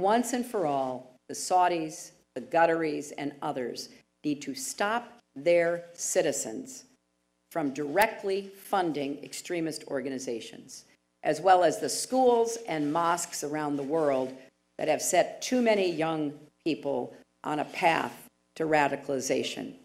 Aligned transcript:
once 0.00 0.32
and 0.32 0.44
for 0.44 0.66
all, 0.66 1.16
the 1.28 1.34
Saudis, 1.34 2.12
the 2.34 2.40
Qataris, 2.40 3.12
and 3.18 3.32
others 3.42 3.88
need 4.24 4.42
to 4.42 4.54
stop 4.54 5.18
their 5.34 5.84
citizens 5.94 6.84
from 7.50 7.72
directly 7.72 8.50
funding 8.56 9.22
extremist 9.22 9.84
organizations, 9.88 10.84
as 11.22 11.40
well 11.40 11.64
as 11.64 11.78
the 11.78 11.88
schools 11.88 12.58
and 12.68 12.92
mosques 12.92 13.44
around 13.44 13.76
the 13.76 13.82
world 13.82 14.36
that 14.78 14.88
have 14.88 15.02
set 15.02 15.40
too 15.40 15.62
many 15.62 15.90
young 15.90 16.32
people 16.64 17.14
on 17.44 17.60
a 17.60 17.64
path 17.64 18.26
to 18.56 18.64
radicalization. 18.64 19.72